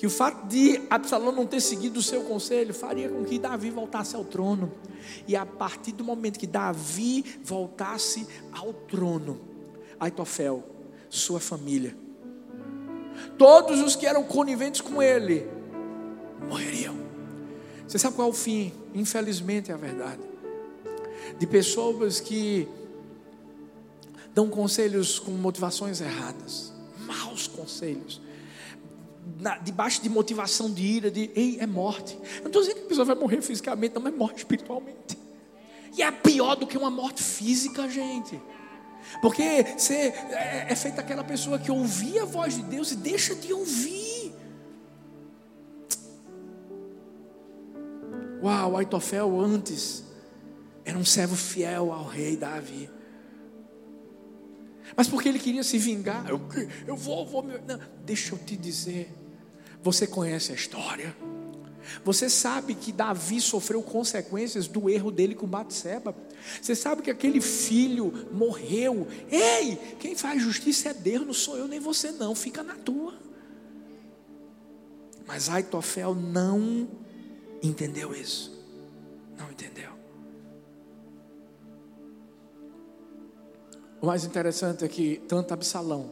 [0.02, 3.70] que o fato de Absalão não ter seguido o seu conselho faria com que Davi
[3.70, 4.72] voltasse ao trono.
[5.28, 9.39] E a partir do momento que Davi voltasse ao trono,
[9.99, 10.64] Aitofel,
[11.08, 11.95] sua família,
[13.38, 15.47] todos os que eram coniventes com ele,
[16.49, 16.95] morreriam.
[17.88, 18.74] Você sabe qual é o fim?
[18.95, 20.24] Infelizmente é a verdade.
[21.38, 22.68] De pessoas que
[24.34, 26.74] dão conselhos com motivações erradas,
[27.06, 28.20] maus conselhos,
[29.63, 32.15] debaixo de motivação de ira, de ei, é morte.
[32.36, 35.17] Eu não estou dizendo que a pessoa vai morrer fisicamente, não, mas morre espiritualmente.
[35.97, 38.39] E é pior do que uma morte física, gente.
[39.22, 43.36] Porque você é, é feita aquela pessoa que ouvia a voz de Deus e deixa
[43.36, 44.34] de ouvir.
[48.41, 50.03] Uau, Aitofel antes
[50.84, 52.89] era um servo fiel ao rei Davi.
[54.96, 56.42] Mas porque ele queria se vingar, eu,
[56.86, 57.44] eu vou, vou.
[57.44, 59.12] Não, deixa eu te dizer.
[59.84, 61.16] Você conhece a história.
[62.04, 66.16] Você sabe que Davi sofreu consequências do erro dele com Batseba.
[66.62, 69.08] Você sabe que aquele filho morreu.
[69.30, 73.14] Ei, quem faz justiça é Deus, não sou eu nem você não, fica na tua.
[75.28, 76.88] Mas Aitofel não
[77.62, 78.60] entendeu isso.
[79.38, 80.01] Não entendeu.
[84.02, 86.12] O mais interessante é que tanto Absalão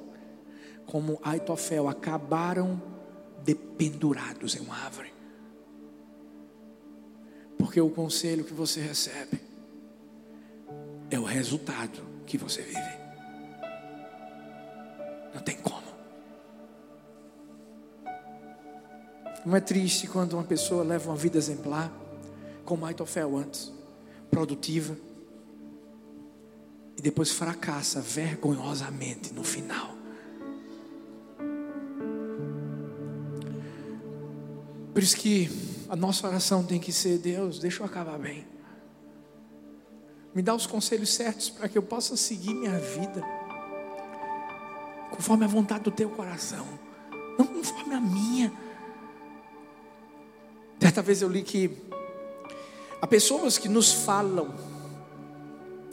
[0.86, 2.80] como Aitofel acabaram
[3.44, 5.12] dependurados em uma árvore.
[7.58, 9.42] Porque o conselho que você recebe
[11.10, 13.00] é o resultado que você vive.
[15.34, 15.88] Não tem como.
[19.44, 21.92] Não é triste quando uma pessoa leva uma vida exemplar,
[22.64, 23.72] como Aitofel antes,
[24.30, 24.96] produtiva,
[27.00, 29.96] e depois fracassa vergonhosamente no final.
[34.94, 35.50] Por isso que
[35.88, 38.46] a nossa oração tem que ser: Deus, deixa eu acabar bem.
[40.36, 43.24] Me dá os conselhos certos para que eu possa seguir minha vida
[45.10, 46.68] conforme a vontade do teu coração,
[47.38, 48.52] não conforme a minha.
[50.82, 51.82] Certa vez eu li que
[53.02, 54.79] há pessoas que nos falam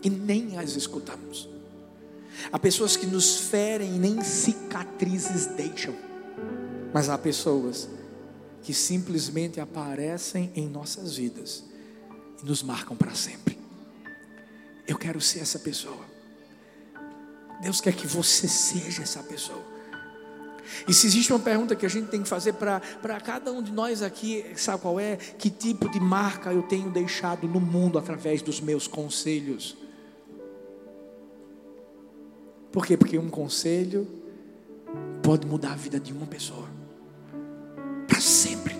[0.06, 1.48] e nem as escutamos.
[2.52, 5.96] Há pessoas que nos ferem e nem cicatrizes deixam.
[6.94, 7.88] Mas há pessoas
[8.62, 11.64] que simplesmente aparecem em nossas vidas
[12.40, 13.58] e nos marcam para sempre.
[14.86, 16.04] Eu quero ser essa pessoa.
[17.60, 19.64] Deus quer que você seja essa pessoa.
[20.86, 23.72] E se existe uma pergunta que a gente tem que fazer para cada um de
[23.72, 25.16] nós aqui, sabe qual é?
[25.16, 29.76] Que tipo de marca eu tenho deixado no mundo através dos meus conselhos?
[32.76, 32.94] Por quê?
[32.94, 34.06] Porque um conselho
[35.22, 36.68] pode mudar a vida de uma pessoa
[38.06, 38.76] para sempre.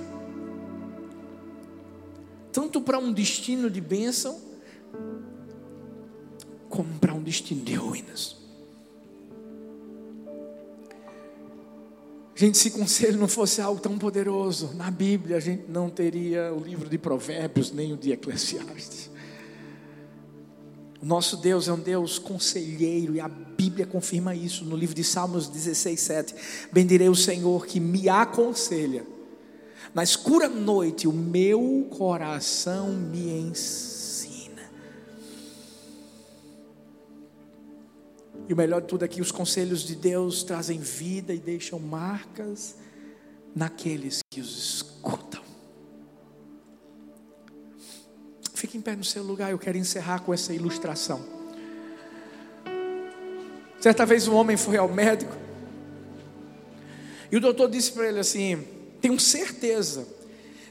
[2.53, 4.39] Tanto para um destino de bênção,
[6.69, 8.37] como para um destino de ruínas.
[12.35, 16.61] Gente, se conselho não fosse algo tão poderoso, na Bíblia a gente não teria o
[16.61, 19.16] livro de Provérbios nem o de Eclesiastes.
[21.07, 25.47] Nosso Deus é um Deus conselheiro e a Bíblia confirma isso no livro de Salmos
[25.47, 26.35] 16, 7.
[26.73, 29.07] Bendirei o Senhor que me aconselha.
[29.95, 34.69] Na escura noite, o meu coração me ensina.
[38.49, 41.79] E o melhor de tudo é que os conselhos de Deus trazem vida e deixam
[41.79, 42.75] marcas
[43.55, 44.96] naqueles que os escutam.
[48.57, 51.23] Fique em pé no seu lugar, eu quero encerrar com essa ilustração.
[53.79, 55.33] Certa vez um homem foi ao médico
[57.31, 58.67] e o doutor disse para ele assim:
[58.99, 60.09] Tenho certeza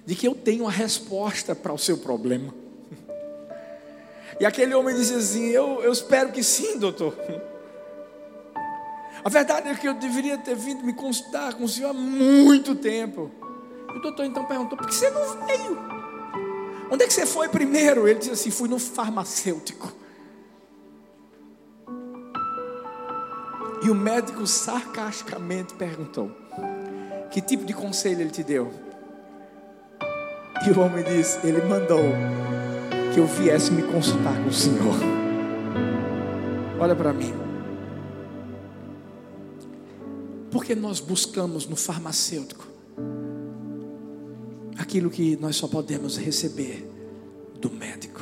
[0.04, 2.52] de que eu tenho a resposta para o seu problema.
[4.40, 7.16] E aquele homem disse assim: eu, eu espero que sim, doutor.
[9.24, 12.74] A verdade é que eu deveria ter vindo me consultar com o senhor há muito
[12.74, 13.30] tempo.
[13.96, 15.95] O doutor então perguntou: Por que você não veio?
[16.92, 18.08] Onde é que você foi primeiro?
[18.08, 19.92] Ele disse assim: Fui no farmacêutico.
[23.84, 26.32] E o médico sarcasticamente perguntou:
[27.32, 28.72] Que tipo de conselho ele te deu?
[30.66, 32.04] E o homem disse: Ele mandou
[33.14, 34.96] que eu viesse me consultar com o Senhor.
[36.80, 37.34] Olha para mim.
[40.52, 42.75] Porque nós buscamos no farmacêutico
[44.96, 46.89] aquilo que nós só podemos receber
[47.60, 48.22] do médico.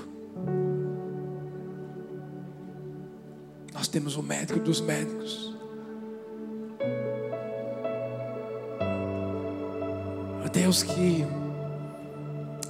[3.71, 5.55] Nós temos o médico dos médicos.
[10.43, 11.23] O Deus que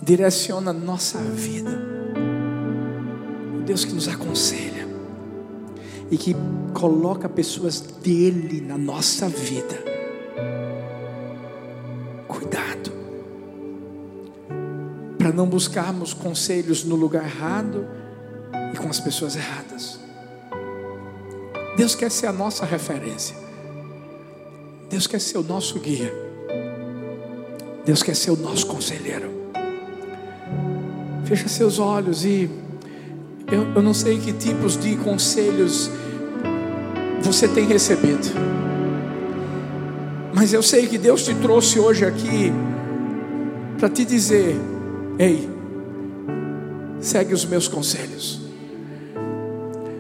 [0.02, 1.72] direciona a nossa vida.
[3.58, 4.86] O Deus que nos aconselha
[6.12, 6.36] e que
[6.74, 9.93] coloca pessoas dele na nossa vida.
[15.24, 17.88] Para não buscarmos conselhos no lugar errado
[18.74, 19.98] e com as pessoas erradas.
[21.78, 23.34] Deus quer ser a nossa referência.
[24.90, 26.14] Deus quer ser o nosso guia.
[27.86, 29.32] Deus quer ser o nosso conselheiro.
[31.24, 32.50] Fecha seus olhos e
[33.50, 35.90] eu, eu não sei que tipos de conselhos
[37.22, 38.28] você tem recebido.
[40.34, 42.52] Mas eu sei que Deus te trouxe hoje aqui
[43.80, 44.73] para te dizer
[45.18, 45.48] Ei,
[47.00, 48.42] segue os meus conselhos.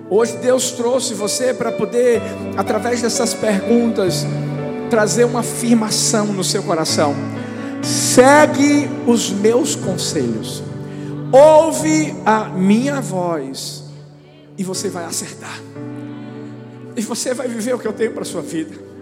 [0.10, 2.22] Hoje Deus trouxe você para poder,
[2.58, 4.26] através dessas perguntas,
[4.90, 7.16] trazer uma afirmação no seu coração.
[7.82, 10.64] Segue os meus conselhos,
[11.32, 13.84] ouve a minha voz,
[14.58, 15.60] e você vai acertar,
[16.96, 18.93] e você vai viver o que eu tenho para a sua vida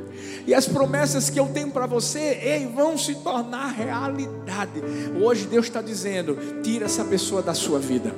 [0.45, 4.81] e as promessas que eu tenho para você, ei, vão se tornar realidade.
[5.21, 8.13] Hoje Deus está dizendo: tira essa pessoa da sua vida.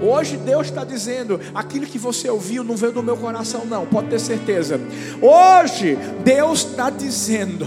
[0.00, 4.08] Hoje Deus está dizendo: aquilo que você ouviu não veio do meu coração, não, pode
[4.08, 4.80] ter certeza.
[5.20, 7.66] Hoje Deus está dizendo: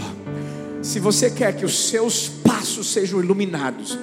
[0.82, 3.98] se você quer que os seus passos sejam iluminados,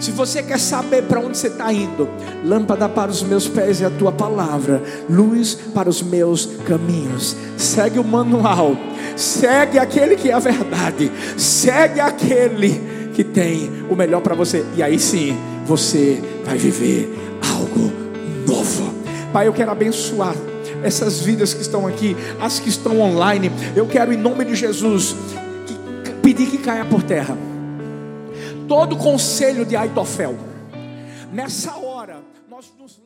[0.00, 2.08] se você quer saber para onde você está indo,
[2.42, 7.36] lâmpada para os meus pés e a tua palavra, luz para os meus caminhos.
[7.58, 8.74] Segue o manual,
[9.14, 12.80] segue aquele que é a verdade, segue aquele
[13.12, 15.36] que tem o melhor para você, e aí sim
[15.66, 17.14] você vai viver
[17.52, 17.92] algo
[18.48, 18.94] novo.
[19.34, 20.34] Pai, eu quero abençoar
[20.82, 23.52] essas vidas que estão aqui, as que estão online.
[23.76, 25.14] Eu quero, em nome de Jesus,
[26.22, 27.36] pedir que caia por terra
[28.70, 30.38] todo conselho de Aitofel.
[31.32, 32.99] Nessa hora, nós nos